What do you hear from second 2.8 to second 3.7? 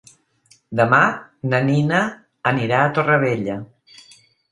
Torrevella.